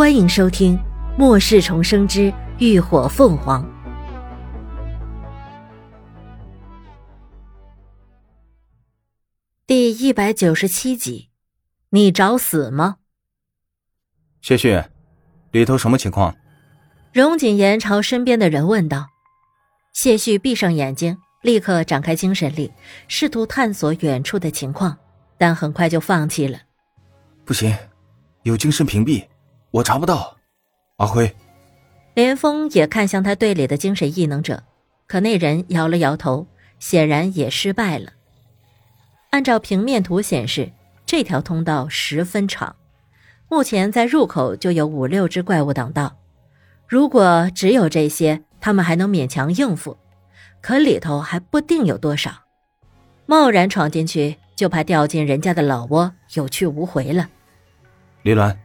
[0.00, 0.78] 欢迎收听
[1.18, 3.62] 《末世重生之浴火凤凰》
[9.66, 11.28] 第一百九十七集。
[11.90, 12.96] 你找死吗？
[14.40, 14.82] 谢旭，
[15.50, 16.34] 里头什么情况？
[17.12, 19.06] 荣锦言朝身边的人问道。
[19.92, 22.72] 谢旭闭上眼睛，立刻展开精神力，
[23.06, 24.96] 试图探索远处的情况，
[25.36, 26.58] 但很快就放弃了。
[27.44, 27.76] 不行，
[28.44, 29.28] 有精神屏蔽。
[29.72, 30.36] 我查不到，
[30.96, 31.34] 阿辉。
[32.14, 34.64] 连峰也看向他队里的精神异能者，
[35.06, 36.46] 可那人摇了摇头，
[36.80, 38.12] 显然也失败了。
[39.30, 40.72] 按照平面图显示，
[41.06, 42.74] 这条通道十分长，
[43.48, 46.16] 目前在入口就有五六只怪物挡道。
[46.88, 49.96] 如果只有这些，他们还能勉强应付，
[50.60, 52.32] 可里头还不定有多少。
[53.26, 57.28] 贸然闯进去，就怕掉进人家的老窝，有去无回了。
[58.22, 58.56] 李鸾。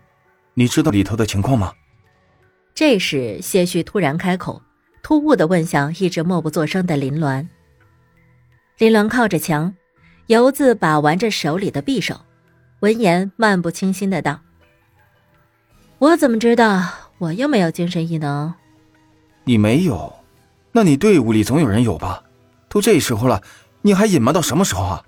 [0.57, 1.73] 你知道里头的情况吗？
[2.73, 4.61] 这时，谢旭突然开口，
[5.03, 7.45] 突兀的问向一直默不作声的林鸾。
[8.77, 9.75] 林鸾靠着墙，
[10.27, 12.21] 游子把玩着手里的匕首，
[12.79, 14.39] 闻言漫不经心的道
[15.99, 16.83] ：“我怎么知道？
[17.17, 18.53] 我又没有精神异能。
[19.43, 20.13] ”“你没有？
[20.71, 22.23] 那你队伍里总有人有吧？
[22.69, 23.41] 都这时候了，
[23.81, 25.05] 你还隐瞒到什么时候啊？”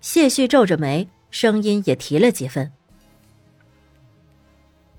[0.00, 2.72] 谢旭皱着眉，声音也提了几分。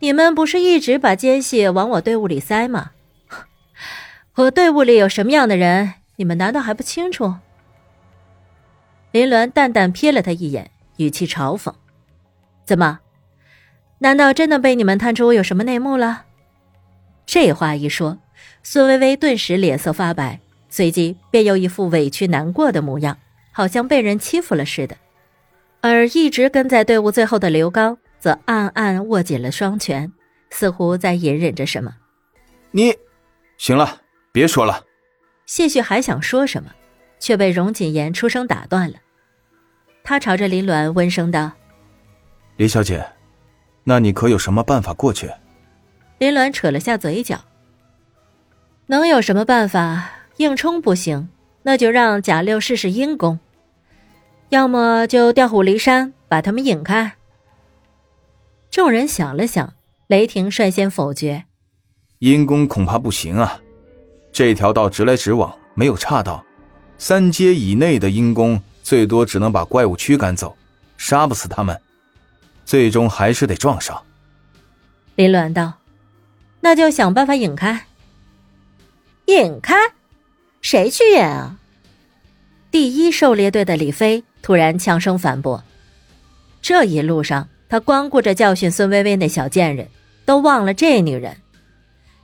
[0.01, 2.91] 你们不是一直把奸细往我队伍里塞吗？
[4.33, 7.35] 我队伍里有什么样的人，你们难道还不清楚？
[9.11, 11.71] 林鸾淡淡瞥了他一眼，语气嘲讽
[12.65, 13.01] ：“怎么？
[13.99, 16.25] 难道真的被你们探出有什么内幕了？”
[17.27, 18.17] 这话一说，
[18.63, 23.19] 孙微微顿时脸色发白，随即便又一副委屈难过的模样，
[23.51, 24.97] 好像被人欺负了似的。
[25.81, 27.99] 而一直跟在队伍最后的刘刚。
[28.21, 30.09] 则暗暗握紧了双拳，
[30.51, 31.93] 似乎在隐忍着什么。
[32.69, 32.95] 你，
[33.57, 33.99] 行了，
[34.31, 34.85] 别说了。
[35.47, 36.69] 谢旭还想说什么，
[37.19, 38.97] 却被荣锦言出声打断了。
[40.03, 41.51] 他朝着林鸾温声道
[42.57, 43.05] ：“李小姐，
[43.83, 45.29] 那你可有什么办法过去？”
[46.19, 47.39] 林鸾扯了下嘴角
[48.85, 50.09] ：“能有什么办法？
[50.37, 51.29] 硬冲不行，
[51.63, 53.39] 那就让贾六试试阴功。
[54.49, 57.13] 要么就调虎离山，把他们引开。”
[58.71, 59.73] 众人想了想，
[60.07, 61.43] 雷霆率先否决
[62.19, 63.59] ：“阴功恐怕不行啊，
[64.31, 66.45] 这条道直来直往，没有岔道，
[66.97, 70.55] 三阶以内的阴功最多只能把怪物驱赶走，
[70.97, 71.77] 杀不死他们，
[72.63, 74.01] 最终还是得撞上。”
[75.15, 75.73] 林鸾道
[76.61, 77.87] ：“那就想办法引开。”
[79.27, 79.75] 引开？
[80.61, 81.59] 谁去引啊？
[82.71, 85.61] 第一狩猎队的李飞突然呛声反驳
[86.63, 89.87] ：“这一路上。”他光顾着教训孙薇薇那小贱人，
[90.25, 91.37] 都忘了这女人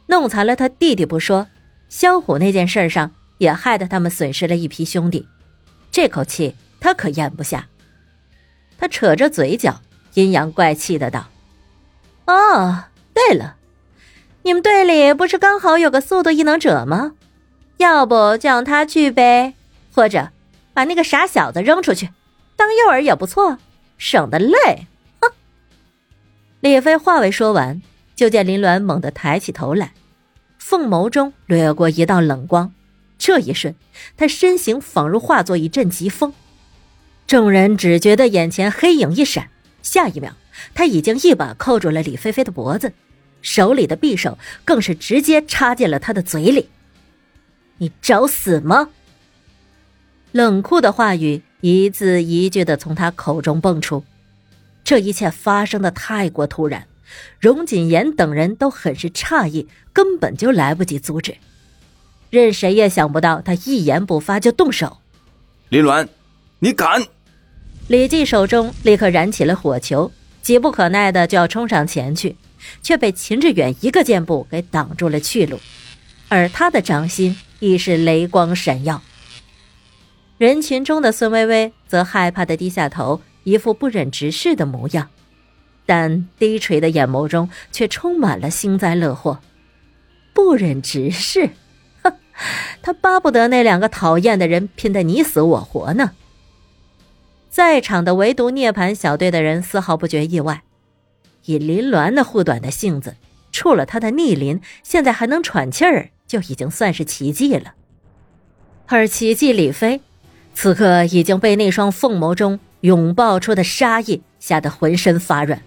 [0.07, 1.47] 弄残了他弟弟不说，
[1.87, 5.25] 萧虎那件事上也害得他们损失了一批兄弟，
[5.89, 7.69] 这口气他可咽不下。
[8.77, 9.79] 他扯着嘴角，
[10.15, 11.29] 阴阳怪气的道
[12.27, 13.55] ：“哦，对了，
[14.43, 17.13] 你们队里不是刚好有个速度异能者吗？
[17.77, 19.53] 要不就让他去呗，
[19.93, 20.27] 或者
[20.73, 22.09] 把那个傻小子扔出去，
[22.57, 23.57] 当诱饵也不错，
[23.97, 24.87] 省得累。”
[26.59, 27.81] 李飞话未说完，
[28.15, 29.93] 就见林鸾猛地抬起头来，
[30.57, 32.73] 凤眸中掠过一道冷光。
[33.19, 33.75] 这一瞬，
[34.17, 36.33] 他身形仿如化作一阵疾风。
[37.27, 39.49] 众人只觉得眼前黑影一闪，
[39.83, 40.31] 下一秒，
[40.73, 42.93] 他已经一把扣住了李菲菲的脖子，
[43.43, 46.69] 手里的匕首更是直接插进了他的嘴里。
[47.77, 48.89] “你找死吗？”
[50.31, 54.03] 冷酷的话语一字一句的从他口中蹦出。
[54.87, 56.87] 这一切发生的太过突然，
[57.41, 61.35] 荣锦言等人都很是诧异，根本就来不及阻止。
[62.29, 64.99] 任谁也想不到，他一言不发就动手。
[65.67, 66.07] 李鸾，
[66.59, 67.05] 你敢！
[67.89, 70.09] 李记手中立刻燃起了火球，
[70.41, 72.37] 急不可耐的就要冲上前去，
[72.81, 75.59] 却被秦志远一个箭步给挡住了去路。
[76.29, 79.03] 而他的掌心亦是雷光闪耀。
[80.37, 83.21] 人群中的孙薇薇则害怕的低下头。
[83.47, 85.07] 一副不忍直视的模样，
[85.85, 89.39] 但低垂的眼眸中却充满了幸灾乐祸。
[90.33, 91.51] 不忍直视，
[92.03, 92.11] 哼，
[92.81, 96.11] 他巴不得那两个讨厌的人拼得你死我活呢。
[97.49, 100.63] 在场的唯独涅槃小队的人丝毫不觉意外，
[101.45, 103.15] 以林鸾那护短的性子，
[103.53, 107.75] 触了他的逆鳞，现在还能喘气儿，就已经算是奇迹了。
[108.87, 110.01] 而奇迹李飞，
[110.53, 112.59] 此刻已经被那双凤眸中。
[112.81, 115.61] 涌爆出的杀意吓得浑身发软，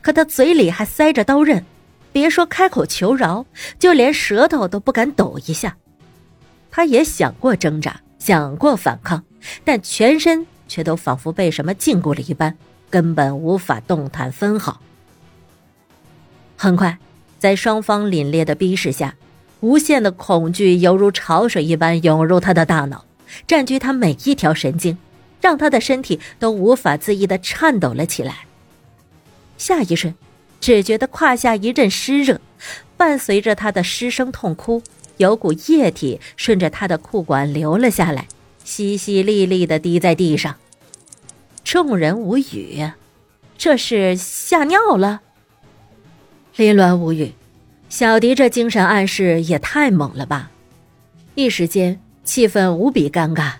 [0.00, 1.64] 可他嘴里还塞着刀刃，
[2.12, 3.44] 别说开口求饶，
[3.78, 5.76] 就连舌头都不敢抖一下。
[6.70, 9.24] 他也想过挣扎，想过反抗，
[9.64, 12.56] 但全身却都仿佛被什么禁锢了一般，
[12.90, 14.80] 根本无法动弹分毫。
[16.56, 16.98] 很快，
[17.38, 19.14] 在双方凛冽的逼视下，
[19.60, 23.04] 无限的恐惧犹如潮水一般涌入他的大脑，
[23.46, 24.96] 占据他每一条神经，
[25.40, 28.46] 让他的身体都无法自抑的颤抖了起来。
[29.58, 30.14] 下一瞬，
[30.60, 32.40] 只觉得胯下一阵湿热，
[32.96, 34.82] 伴随着他的失声痛哭。
[35.18, 38.28] 有股液体顺着他的裤管流了下来，
[38.66, 40.56] 淅淅沥沥的滴在地上。
[41.64, 42.90] 众人无语，
[43.56, 45.22] 这是吓尿了。
[46.56, 47.32] 林鸾无语，
[47.88, 50.50] 小迪这精神暗示也太猛了吧！
[51.34, 53.54] 一时间气氛无比尴尬。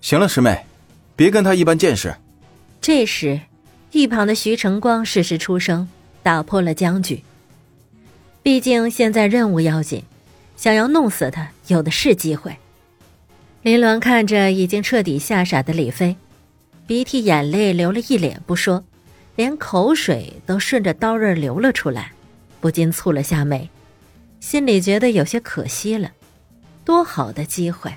[0.00, 0.64] 行了，师妹，
[1.16, 2.14] 别跟他一般见识。
[2.80, 3.40] 这时，
[3.92, 5.88] 一旁的徐成光适时出声，
[6.22, 7.22] 打破了僵局。
[8.42, 10.02] 毕竟现在任务要紧。
[10.56, 12.56] 想要弄死他，有的是机会。
[13.62, 16.16] 林鸾看着已经彻底吓傻的李飞，
[16.86, 18.84] 鼻涕眼泪流了一脸不说，
[19.34, 22.12] 连口水都顺着刀刃流了出来，
[22.60, 23.68] 不禁蹙了下眉，
[24.38, 26.12] 心里觉得有些可惜了。
[26.84, 27.92] 多好的机会，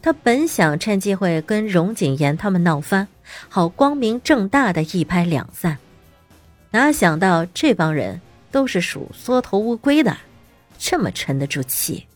[0.00, 3.08] 他本想趁机会跟荣景言他们闹翻，
[3.48, 5.78] 好光明正大的一拍两散，
[6.70, 8.20] 哪想到这帮人
[8.50, 10.16] 都是属缩头乌龟的。
[10.78, 12.06] 这么沉得住气，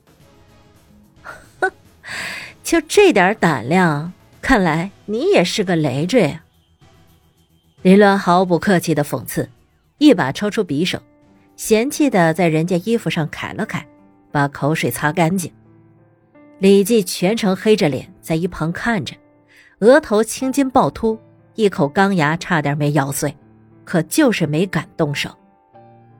[1.60, 1.70] 哼，
[2.64, 6.44] 就这点胆量，看来你也是个累赘啊！
[7.82, 9.48] 林鸾毫不客气的讽刺，
[9.98, 11.00] 一把抽出匕首，
[11.54, 13.86] 嫌弃的在人家衣服上砍了砍，
[14.32, 15.52] 把口水擦干净。
[16.58, 19.14] 李记全程黑着脸在一旁看着，
[19.80, 21.18] 额头青筋暴突，
[21.54, 23.34] 一口钢牙差点没咬碎，
[23.84, 25.30] 可就是没敢动手。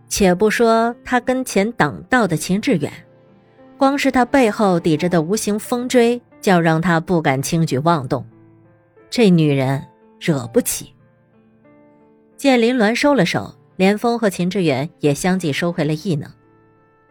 [0.09, 2.93] 且不说他跟前挡道的秦志远，
[3.79, 8.25] 光是他背后抵着的无形风锥，就让他不敢轻举妄动。
[9.09, 9.83] 这女人
[10.21, 10.93] 惹不起。
[12.37, 16.31] 见林鸾收了手，连峰和秦志远也相继收回了异能，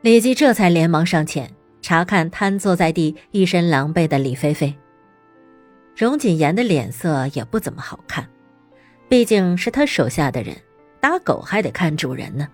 [0.02, 1.52] 李记这才连忙上前
[1.86, 4.74] 查看瘫坐在地、一身狼狈的李菲菲。
[5.96, 8.28] 荣锦言的脸色也不怎么好看，
[9.08, 10.58] 毕竟是他手下的人，
[11.00, 12.48] 打狗还得看主人呢。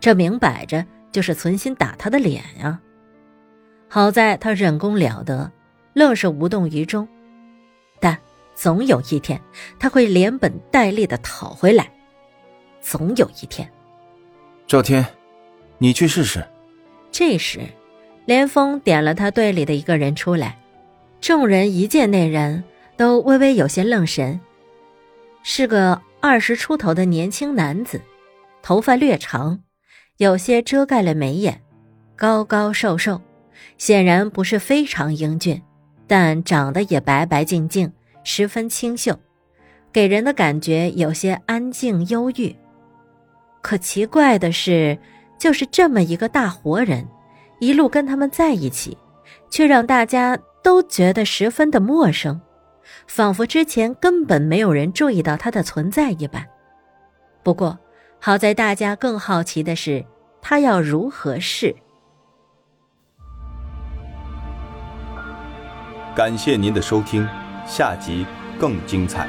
[0.00, 0.82] 这明摆着
[1.12, 2.80] 就是存心打他的脸呀！
[3.90, 5.52] 好在他忍功了得，
[5.92, 7.06] 愣是无动于衷。
[8.00, 8.16] 但
[8.54, 9.38] 总有一天，
[9.78, 11.92] 他会连本带利的讨回来。
[12.80, 13.70] 总有一天，
[14.66, 15.04] 赵天，
[15.76, 16.42] 你去试试。
[17.10, 17.60] 这时，
[18.28, 20.58] 连峰点了他队里的一个人出来。
[21.18, 22.62] 众人一见那人，
[22.94, 24.38] 都微微有些愣神。
[25.42, 27.98] 是个二十出头的年轻男子，
[28.60, 29.60] 头发略长。
[30.18, 31.62] 有些遮盖了眉眼，
[32.16, 33.18] 高高瘦瘦，
[33.78, 35.62] 显然不是非常英俊，
[36.06, 37.90] 但长得也白白净净，
[38.24, 39.18] 十分清秀，
[39.90, 42.54] 给人的感觉有些安静忧郁。
[43.62, 44.98] 可奇怪的是，
[45.38, 47.06] 就是这么一个大活人，
[47.58, 48.96] 一路跟他们在一起，
[49.50, 52.40] 却让大家都觉得十分的陌生，
[53.06, 56.46] 仿佛之前根本没有人注意到他的存在一般。
[57.42, 57.78] 不过。
[58.20, 60.04] 好在大家更好奇的是，
[60.42, 61.72] 他要如何试。
[66.16, 67.24] 感谢您的收听，
[67.64, 68.26] 下集
[68.58, 69.28] 更精彩。